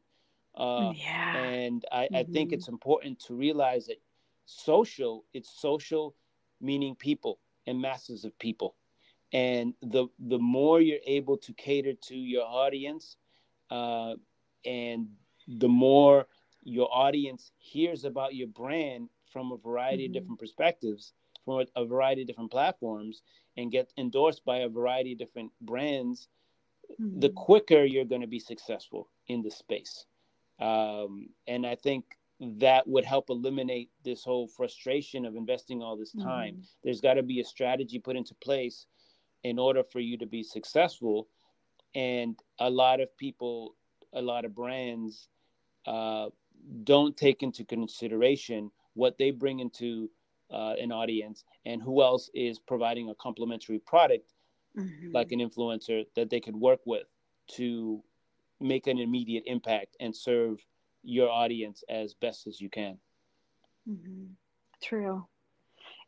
[0.55, 1.37] Uh, yeah.
[1.37, 2.17] And I, mm-hmm.
[2.17, 2.55] I think mm-hmm.
[2.55, 4.01] it's important to realize that
[4.47, 6.15] social, it's social
[6.61, 8.75] meaning people and masses of people.
[9.33, 13.17] And the the more you're able to cater to your audience,
[13.71, 14.15] uh,
[14.65, 15.09] and
[15.47, 16.27] the more
[16.65, 20.11] your audience hears about your brand from a variety mm-hmm.
[20.11, 21.13] of different perspectives,
[21.45, 23.23] from a, a, variety of different platforms,
[23.57, 26.29] and get endorsed by a variety of different brands,
[27.01, 27.21] mm-hmm.
[27.21, 30.07] the quicker you're going to be successful in the space.
[30.59, 32.05] Um, and I think
[32.41, 36.55] that would help eliminate this whole frustration of investing all this time.
[36.55, 36.63] Mm-hmm.
[36.83, 38.87] There's got to be a strategy put into place
[39.45, 41.29] in order for you to be successful.
[41.95, 43.75] And a lot of people,
[44.15, 45.29] a lot of brands,
[45.87, 46.29] uh,
[46.85, 50.11] don't take into consideration what they bring into
[50.51, 54.33] uh, an audience and who else is providing a complementary product
[54.77, 55.13] mm-hmm.
[55.13, 57.07] like an influencer that they could work with
[57.49, 58.03] to
[58.61, 60.59] make an immediate impact and serve
[61.03, 62.99] your audience as best as you can
[63.89, 64.27] mm-hmm.
[64.83, 65.25] true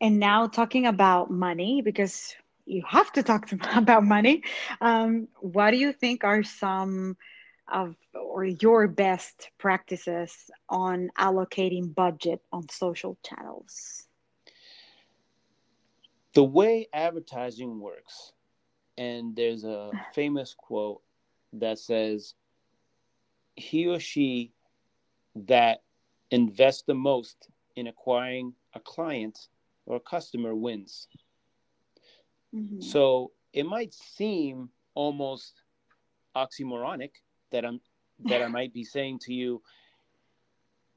[0.01, 4.43] and now talking about money because you have to talk to, about money
[4.81, 7.17] um, what do you think are some
[7.73, 14.07] of or your best practices on allocating budget on social channels?
[16.35, 18.33] The way advertising works,
[18.97, 21.03] and there's a famous quote
[21.55, 22.35] that says,
[23.55, 24.53] he or she
[25.35, 25.83] that
[26.31, 29.39] invest the most in acquiring a client
[29.87, 31.09] or a customer wins.
[32.55, 32.81] Mm-hmm.
[32.81, 35.63] So it might seem almost
[36.37, 37.11] oxymoronic
[37.51, 37.81] that I'm
[38.25, 39.63] that I might be saying to you,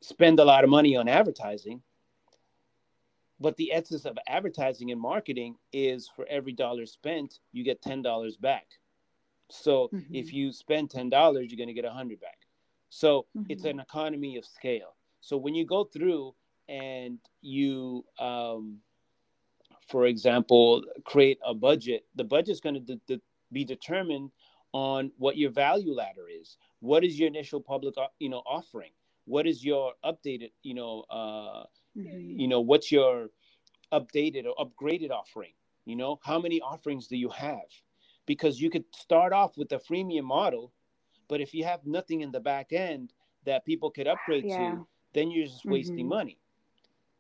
[0.02, 1.82] spend a lot of money on advertising.
[3.40, 8.02] But the essence of advertising and marketing is for every dollar spent, you get ten
[8.02, 8.68] dollars back.
[9.50, 10.16] So mm-hmm.
[10.16, 12.45] if you spend ten dollars, you're going to get a hundred back.
[12.96, 13.52] So mm-hmm.
[13.52, 14.96] it's an economy of scale.
[15.20, 16.34] So when you go through
[16.70, 18.78] and you, um,
[19.90, 24.32] for example, create a budget, the budget's going to de- de- be determined
[24.72, 26.56] on what your value ladder is.
[26.80, 28.92] What is your initial public, uh, you know, offering?
[29.26, 31.66] What is your updated, you know, uh,
[31.98, 32.40] mm-hmm.
[32.40, 33.28] you know, what's your
[33.92, 35.52] updated or upgraded offering?
[35.84, 37.68] You know, how many offerings do you have?
[38.26, 40.72] because you could start off with a freemium model,
[41.28, 43.14] but if you have nothing in the back end
[43.46, 44.58] that people could upgrade yeah.
[44.58, 46.10] to, then you're just wasting mm-hmm.
[46.10, 46.38] money.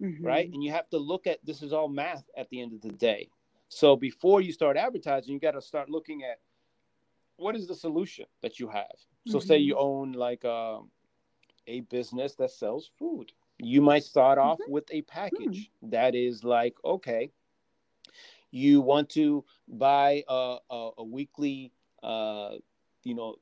[0.02, 0.26] Mm-hmm.
[0.26, 0.52] Right.
[0.52, 2.92] And you have to look at this is all math at the end of the
[2.92, 3.30] day.
[3.70, 6.40] So before you start advertising, you got to start looking at
[7.38, 8.96] what is the solution that you have.
[9.28, 9.48] So mm-hmm.
[9.48, 10.92] say you own like a, um,
[11.68, 13.32] a business that sells food.
[13.58, 14.72] You might start off mm-hmm.
[14.72, 15.92] with a package mm.
[15.92, 17.32] that is like, okay,
[18.52, 21.72] you want to buy a, a, a weekly,
[22.04, 22.52] uh,
[23.04, 23.36] you know,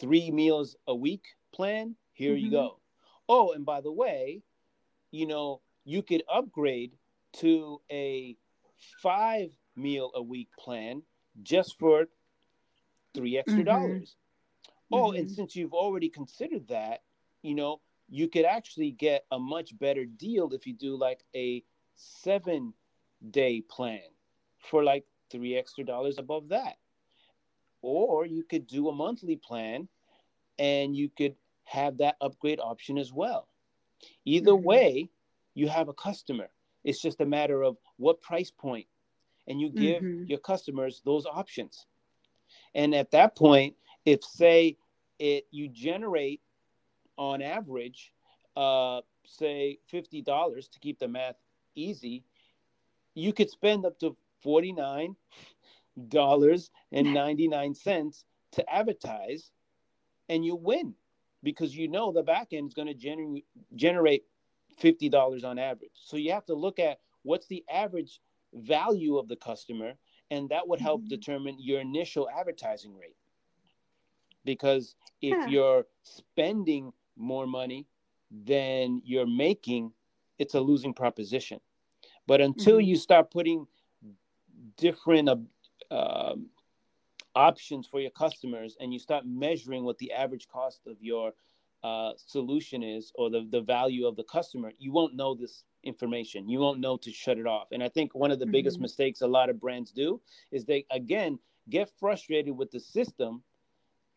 [0.00, 2.46] three meals a week plan, here mm-hmm.
[2.46, 2.80] you go.
[3.28, 4.42] Oh, and by the way,
[5.10, 6.92] you know, you could upgrade
[7.34, 8.36] to a
[9.02, 11.02] five meal a week plan
[11.42, 12.06] just for
[13.14, 13.64] three extra mm-hmm.
[13.64, 14.16] dollars.
[14.92, 15.20] Oh, mm-hmm.
[15.20, 17.02] and since you've already considered that,
[17.42, 21.62] you know, you could actually get a much better deal if you do like a
[21.94, 22.74] seven
[23.30, 24.00] day plan
[24.58, 26.76] for like three extra dollars above that.
[27.82, 29.88] Or you could do a monthly plan
[30.58, 33.48] and you could have that upgrade option as well.
[34.24, 34.64] Either mm-hmm.
[34.64, 35.10] way,
[35.54, 36.48] you have a customer.
[36.84, 38.86] It's just a matter of what price point,
[39.46, 40.24] and you give mm-hmm.
[40.24, 41.86] your customers those options.
[42.74, 44.76] And at that point, if say
[45.18, 46.40] it you generate
[47.18, 48.12] on average,
[48.56, 51.36] uh, say fifty dollars to keep the math
[51.74, 52.24] easy,
[53.14, 54.16] you could spend up to
[55.98, 59.50] $49 and 99 cents cents to advertise
[60.28, 60.94] and you win
[61.42, 64.24] because you know the back end is going to gener- generate
[64.80, 65.90] $50 on average.
[65.94, 68.20] So you have to look at what's the average
[68.52, 69.94] value of the customer
[70.30, 71.08] and that would help mm-hmm.
[71.08, 73.16] determine your initial advertising rate.
[74.44, 75.46] Because if yeah.
[75.46, 77.86] you're spending more money
[78.30, 79.92] than you're making,
[80.38, 81.60] it's a losing proposition.
[82.26, 82.86] But until mm-hmm.
[82.86, 83.66] you start putting
[84.76, 85.28] different
[85.90, 86.34] uh,
[87.34, 91.32] options for your customers and you start measuring what the average cost of your
[91.82, 96.48] uh, solution is or the, the value of the customer, you won't know this information.
[96.48, 97.68] You won't know to shut it off.
[97.72, 98.52] And I think one of the mm-hmm.
[98.52, 103.42] biggest mistakes a lot of brands do is they, again, get frustrated with the system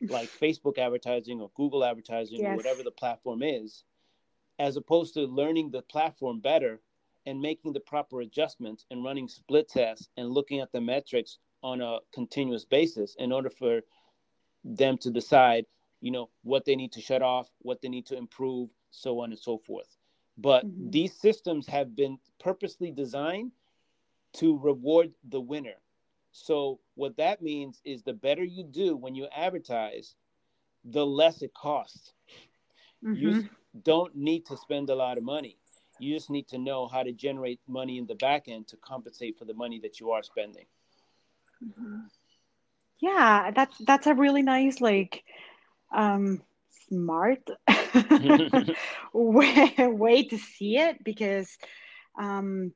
[0.02, 2.54] like Facebook advertising or Google advertising yes.
[2.54, 3.84] or whatever the platform is,
[4.60, 6.82] as opposed to learning the platform better
[7.26, 11.82] and making the proper adjustments and running split tests and looking at the metrics on
[11.82, 13.82] a continuous basis in order for
[14.64, 15.66] them to decide
[16.02, 19.32] you know what they need to shut off what they need to improve so on
[19.32, 19.98] and so forth
[20.38, 20.90] but mm-hmm.
[20.90, 23.52] these systems have been purposely designed
[24.34, 25.76] to reward the winner
[26.32, 30.16] so what that means is the better you do when you advertise
[30.86, 32.14] the less it costs
[33.04, 33.16] mm-hmm.
[33.16, 33.50] you
[33.84, 35.58] don't need to spend a lot of money
[36.00, 39.38] you just need to know how to generate money in the back end to compensate
[39.38, 40.66] for the money that you are spending.
[41.64, 42.00] Mm-hmm.
[43.00, 45.24] Yeah, that's that's a really nice like
[45.96, 46.42] um
[46.90, 47.50] smart
[49.14, 51.58] way, way to see it because
[52.20, 52.74] um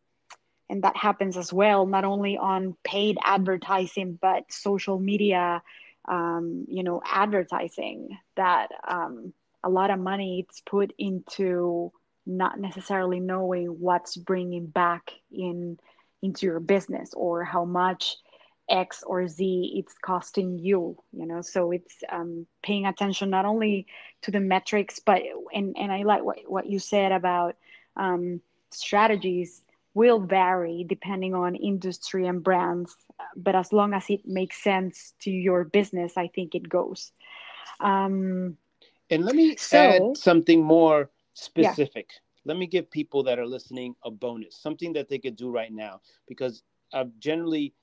[0.70, 5.62] and that happens as well not only on paid advertising but social media
[6.08, 11.92] um, you know advertising that um, a lot of money it's put into
[12.26, 15.78] not necessarily knowing what's bringing back in
[16.22, 18.18] into your business or how much
[18.70, 23.88] x or z it's costing you you know so it's um, paying attention not only
[24.22, 25.22] to the metrics but
[25.54, 27.56] and, and i like what, what you said about
[27.96, 29.62] um, strategies
[29.94, 32.96] will vary depending on industry and brands
[33.36, 37.12] but as long as it makes sense to your business i think it goes
[37.80, 38.58] um,
[39.10, 42.08] and let me so, add something more specific.
[42.10, 42.52] Yeah.
[42.52, 45.72] Let me give people that are listening a bonus, something that they could do right
[45.72, 47.74] now, because I've generally,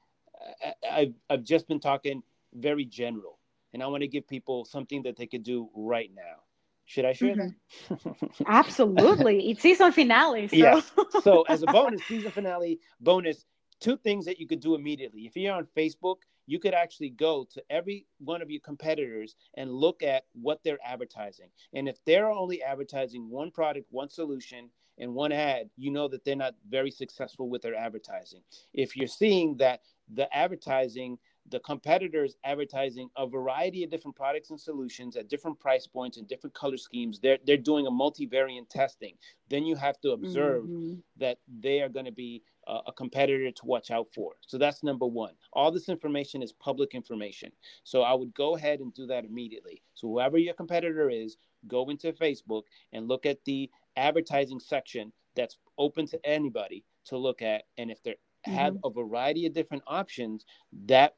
[0.90, 2.22] I've, I've just been talking
[2.54, 3.38] very general,
[3.72, 6.42] and I want to give people something that they could do right now.
[6.86, 7.94] Should I share mm-hmm.
[7.94, 8.30] that?
[8.46, 9.50] Absolutely.
[9.50, 10.48] It's season finale.
[10.48, 10.56] So.
[10.56, 10.80] Yeah.
[11.22, 13.46] So as a bonus, season finale bonus,
[13.80, 15.22] two things that you could do immediately.
[15.22, 19.72] If you're on Facebook, you could actually go to every one of your competitors and
[19.72, 21.48] look at what they're advertising.
[21.72, 24.68] And if they're only advertising one product, one solution,
[24.98, 28.42] and one ad, you know that they're not very successful with their advertising.
[28.72, 29.80] If you're seeing that
[30.12, 31.18] the advertising,
[31.50, 36.28] the competitors advertising a variety of different products and solutions at different price points and
[36.28, 39.14] different color schemes, they're, they're doing a multivariant testing.
[39.50, 40.94] Then you have to observe mm-hmm.
[41.18, 44.32] that they are going to be uh, a competitor to watch out for.
[44.46, 45.34] So that's number one.
[45.52, 47.50] All this information is public information.
[47.82, 49.82] So I would go ahead and do that immediately.
[49.94, 51.36] So whoever your competitor is,
[51.66, 57.42] go into Facebook and look at the advertising section that's open to anybody to look
[57.42, 57.64] at.
[57.78, 58.52] And if they mm-hmm.
[58.52, 60.44] have a variety of different options,
[60.86, 61.14] that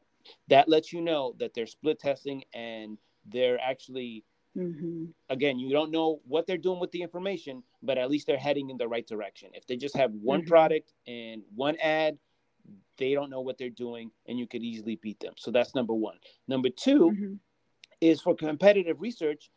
[0.49, 4.24] that lets you know that they're split testing and they're actually
[4.57, 5.05] mm-hmm.
[5.29, 8.70] again you don't know what they're doing with the information but at least they're heading
[8.70, 10.49] in the right direction if they just have one mm-hmm.
[10.49, 12.18] product and one ad
[12.99, 15.95] they don't know what they're doing and you could easily beat them so that's number
[15.95, 16.16] one
[16.49, 17.35] number 2 mm-hmm.
[18.01, 19.51] is for competitive research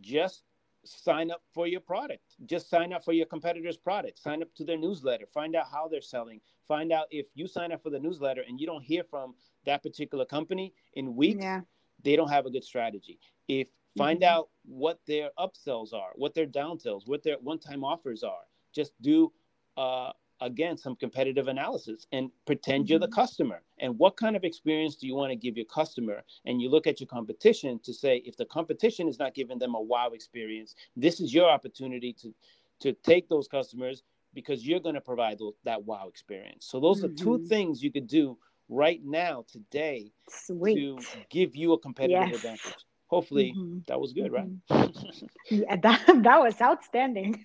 [0.00, 0.42] just
[0.86, 2.22] sign up for your product.
[2.46, 4.18] Just sign up for your competitor's product.
[4.18, 5.26] Sign up to their newsletter.
[5.32, 6.40] Find out how they're selling.
[6.68, 9.34] Find out if you sign up for the newsletter and you don't hear from
[9.64, 11.60] that particular company in weeks yeah.
[12.02, 13.18] they don't have a good strategy.
[13.48, 14.34] If find mm-hmm.
[14.34, 19.32] out what their upsells are what their downsells what their one-time offers are just do
[19.76, 22.90] uh, again some competitive analysis and pretend mm-hmm.
[22.90, 23.14] you're the mm-hmm.
[23.14, 26.68] customer and what kind of experience do you want to give your customer and you
[26.68, 30.10] look at your competition to say if the competition is not giving them a wow
[30.12, 32.34] experience this is your opportunity to
[32.80, 34.02] to take those customers
[34.34, 37.12] because you're going to provide those, that wow experience so those mm-hmm.
[37.12, 37.46] are two mm-hmm.
[37.46, 38.36] things you could do
[38.68, 40.74] right now today Sweet.
[40.74, 40.98] to
[41.30, 42.36] give you a competitive yes.
[42.36, 43.78] advantage hopefully mm-hmm.
[43.86, 45.26] that was good right mm-hmm.
[45.54, 47.44] yeah that, that was outstanding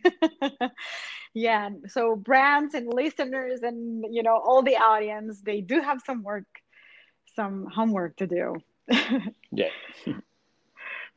[1.33, 6.23] yeah so brands and listeners and you know all the audience they do have some
[6.23, 6.45] work
[7.35, 8.55] some homework to do
[9.51, 9.69] yeah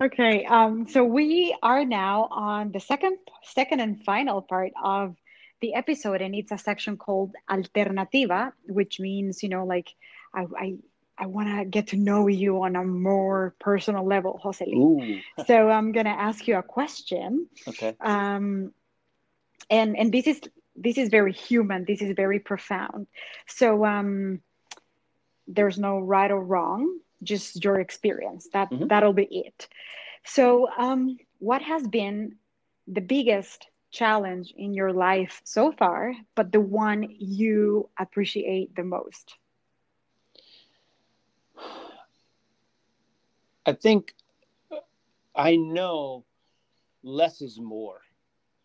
[0.03, 5.17] okay um so we are now on the second second and final part of
[5.61, 9.89] the episode and it's a section called alternativa which means you know like
[10.35, 10.75] i, I
[11.17, 14.65] I want to get to know you on a more personal level, Jose.
[15.47, 17.47] so I'm going to ask you a question.
[17.69, 17.97] Okay.
[18.01, 18.73] Um,
[19.71, 20.41] and and this is
[20.77, 21.85] this is very human.
[21.85, 23.07] This is very profound.
[23.47, 24.41] So um,
[25.47, 28.49] there's no right or wrong, just your experience.
[28.53, 28.89] That mm-hmm.
[28.89, 29.69] that'll be it.
[30.25, 32.37] So um, what has been
[32.89, 39.37] the biggest challenge in your life so far, but the one you appreciate the most?
[43.67, 44.15] I think
[45.35, 46.25] I know
[47.03, 48.01] less is more.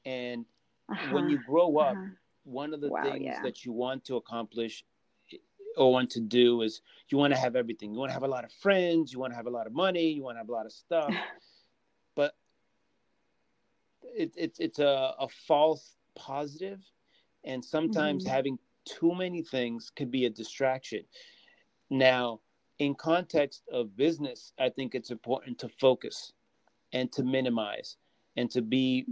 [0.06, 0.46] And
[0.90, 1.14] uh-huh.
[1.14, 2.06] when you grow up, uh-huh.
[2.44, 3.42] one of the wow, things yeah.
[3.44, 4.84] that you want to accomplish
[5.78, 7.94] or want to do is you want to have everything.
[7.94, 9.74] You want to have a lot of friends, you want to have a lot of
[9.74, 11.14] money, you want to have a lot of stuff.
[12.16, 12.36] but
[14.02, 16.80] it, it, it's a, a false positive,
[17.44, 18.34] and sometimes mm-hmm.
[18.34, 21.04] having too many things could be a distraction.
[21.90, 22.42] Now,
[22.80, 26.34] in context of business, I think it's important to focus
[26.94, 27.98] and to minimize
[28.38, 29.06] and to be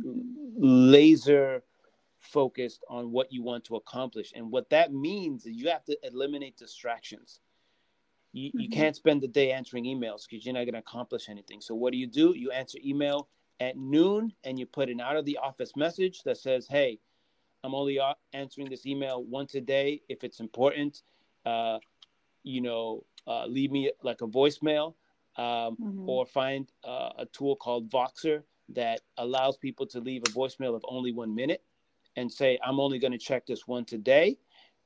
[0.58, 1.64] laser
[2.20, 4.32] focused on what you want to accomplish.
[4.36, 7.42] And what that means is you have to eliminate distractions.
[8.34, 8.60] You, mm-hmm.
[8.60, 11.62] you can't spend the day answering emails because you're not going to accomplish anything.
[11.62, 12.34] So, what do you do?
[12.36, 13.28] You answer email
[13.60, 17.00] at noon and you put an out of the office message that says, Hey,
[17.64, 18.00] I'm only
[18.34, 21.02] answering this email once a day if it's important.
[21.46, 21.80] Uh,
[22.44, 24.94] you know, uh, leave me like a voicemail
[25.38, 26.10] um, mm-hmm.
[26.10, 30.84] or find uh, a tool called Voxer that allows people to leave a voicemail of
[30.88, 31.64] only one minute
[32.16, 34.38] and say, I'm only going to check this one today.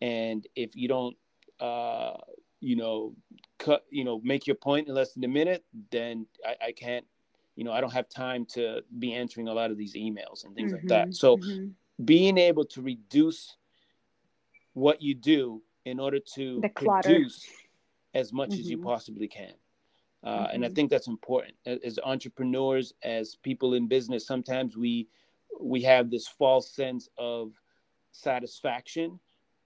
[0.01, 1.15] And if you don't,
[1.59, 2.17] uh,
[2.59, 3.15] you know,
[3.57, 7.05] cut, you know, make your point in less than a minute, then I, I, can't,
[7.55, 10.55] you know, I don't have time to be answering a lot of these emails and
[10.55, 10.81] things mm-hmm.
[10.81, 11.03] like that.
[11.05, 11.13] Mm-hmm.
[11.13, 11.69] So mm-hmm.
[12.03, 13.55] being able to reduce
[14.73, 17.45] what you do in order to the produce
[18.13, 18.59] as much mm-hmm.
[18.59, 18.87] as you mm-hmm.
[18.87, 19.53] possibly can.
[20.23, 20.55] Uh, mm-hmm.
[20.55, 20.75] And I mm-hmm.
[20.75, 24.25] think that's important as entrepreneurs, as people in business.
[24.25, 25.07] Sometimes we
[25.59, 27.51] we have this false sense of
[28.11, 29.19] satisfaction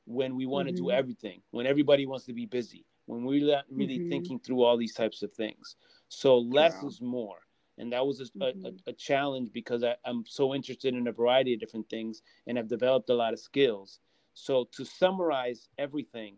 [0.06, 0.86] when we want to mm-hmm.
[0.86, 4.10] do everything, when everybody wants to be busy, when we're not really mm-hmm.
[4.10, 5.76] thinking through all these types of things.
[6.10, 7.38] So less is more.
[7.78, 11.54] And that was a, a, a challenge because I, I'm so interested in a variety
[11.54, 14.00] of different things and have developed a lot of skills.
[14.34, 16.38] So to summarize everything,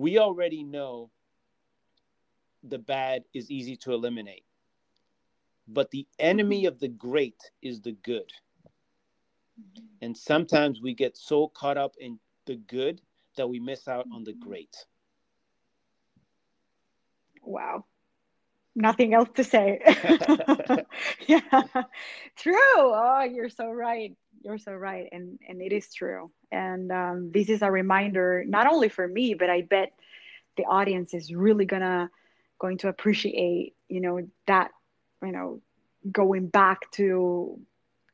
[0.00, 1.10] we already know
[2.62, 4.44] the bad is easy to eliminate.
[5.68, 8.32] But the enemy of the great is the good.
[10.00, 13.02] And sometimes we get so caught up in the good
[13.36, 14.74] that we miss out on the great.
[17.42, 17.84] Wow.
[18.74, 19.82] Nothing else to say.
[21.26, 21.62] yeah.
[22.36, 22.54] True.
[22.56, 24.16] Oh, you're so right.
[24.42, 25.10] You're so right.
[25.12, 29.34] And and it is true and um, this is a reminder not only for me
[29.34, 29.92] but i bet
[30.56, 32.10] the audience is really gonna
[32.58, 34.70] going to appreciate you know that
[35.22, 35.60] you know
[36.10, 37.58] going back to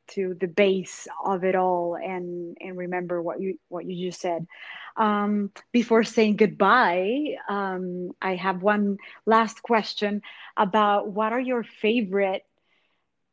[0.07, 4.47] to the base of it all and and remember what you what you just said.
[4.95, 10.21] Um, before saying goodbye um, i have one last question
[10.55, 12.43] about what are your favorite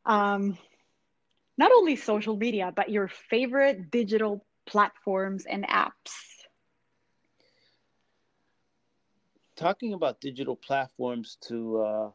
[0.05, 0.59] um,
[1.57, 6.13] not only social media but your favorite digital platforms and apps?
[9.57, 12.11] talking about digital platforms to uh,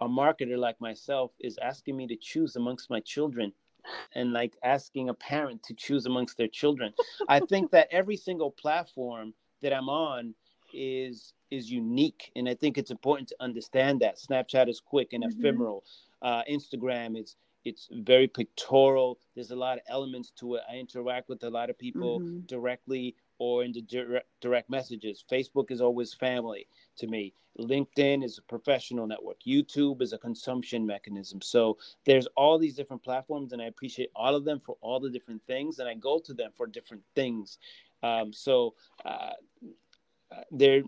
[0.00, 3.52] a marketer like myself is asking me to choose amongst my children
[4.14, 6.92] and like asking a parent to choose amongst their children.
[7.28, 10.34] I think that every single platform that I'm on
[10.74, 14.18] is is unique and I think it's important to understand that.
[14.18, 15.40] Snapchat is quick and mm-hmm.
[15.40, 15.84] ephemeral.
[16.20, 19.18] Uh, Instagram is it's very pictorial.
[19.34, 20.62] There's a lot of elements to it.
[20.70, 22.40] I interact with a lot of people mm-hmm.
[22.46, 25.24] directly or in the direct, direct messages.
[25.30, 27.32] Facebook is always family to me.
[27.58, 29.38] LinkedIn is a professional network.
[29.46, 31.40] YouTube is a consumption mechanism.
[31.40, 35.10] So there's all these different platforms, and I appreciate all of them for all the
[35.10, 37.58] different things, and I go to them for different things.
[38.02, 39.32] Um, so uh,
[40.52, 40.82] there,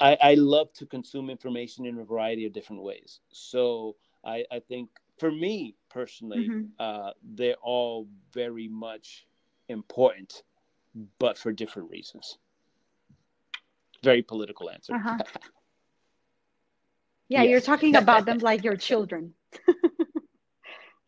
[0.00, 3.20] I, I love to consume information in a variety of different ways.
[3.32, 6.62] So I, I think for me personally, mm-hmm.
[6.78, 9.26] uh, they're all very much
[9.68, 10.42] important
[11.18, 12.38] but for different reasons.
[14.02, 14.94] Very political answer.
[14.94, 15.18] Uh-huh.
[17.28, 17.50] yeah, yes.
[17.50, 19.34] you're talking about them like your children.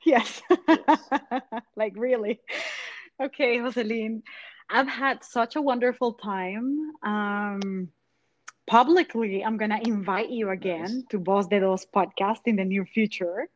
[0.05, 0.43] yes.
[0.69, 1.01] yes.
[1.77, 2.41] like really.
[3.21, 4.23] Okay, Jocelyn,
[4.71, 6.93] I've had such a wonderful time.
[7.03, 7.89] Um,
[8.67, 11.03] publicly, I'm going to invite you again nice.
[11.11, 13.49] to Voz de Dos podcast in the near future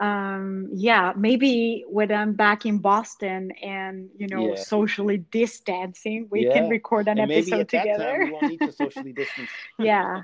[0.00, 4.54] um, yeah, maybe when I'm back in Boston and you know yeah.
[4.56, 6.54] socially distancing, we yeah.
[6.54, 8.24] can record an and episode together.
[8.24, 9.50] we won't need to socially distance.
[9.78, 10.22] yeah.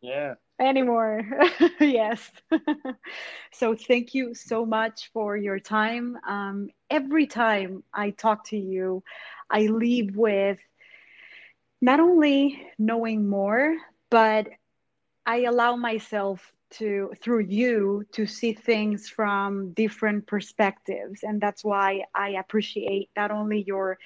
[0.00, 0.34] Yeah.
[0.58, 1.22] Anymore.
[1.80, 2.30] yes.
[3.52, 6.18] so thank you so much for your time.
[6.26, 9.02] Um, every time I talk to you,
[9.50, 10.58] I leave with
[11.80, 13.76] not only knowing more,
[14.10, 14.48] but
[15.24, 21.20] I allow myself to through you to see things from different perspectives.
[21.22, 23.98] And that's why i appreciate not only your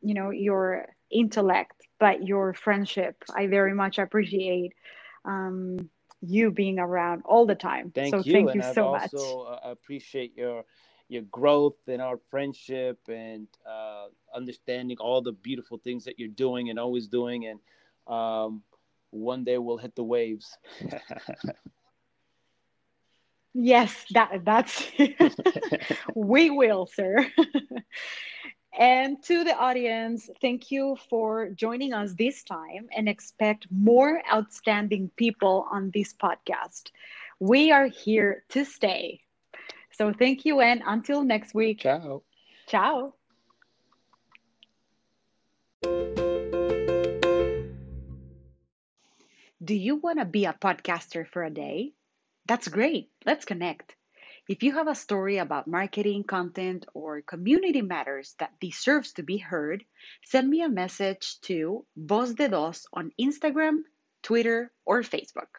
[0.00, 3.16] you know your intellect but your friendship.
[3.34, 4.72] I very much appreciate
[5.24, 5.88] um,
[6.20, 7.92] you being around all the time.
[7.94, 10.64] Thank so you thank and you I've so also, uh, appreciate your
[11.08, 16.70] your growth and our friendship and uh, understanding all the beautiful things that you're doing
[16.70, 17.46] and always doing.
[17.46, 17.60] And
[18.14, 18.62] um,
[19.10, 20.56] one day we'll hit the waves.
[23.54, 24.90] yes, that that's
[26.14, 27.26] we will, sir.
[28.78, 35.10] and to the audience, thank you for joining us this time and expect more outstanding
[35.16, 36.90] people on this podcast.
[37.40, 39.20] We are here to stay.
[39.92, 41.80] So thank you and until next week.
[41.80, 42.22] Ciao.
[42.66, 43.14] Ciao.
[49.62, 51.92] Do you want to be a podcaster for a day?
[52.46, 53.10] That's great.
[53.26, 53.96] Let's connect.
[54.48, 59.36] If you have a story about marketing, content, or community matters that deserves to be
[59.36, 59.84] heard,
[60.24, 63.82] send me a message to Voz de Dos on Instagram,
[64.22, 65.50] Twitter, or Facebook.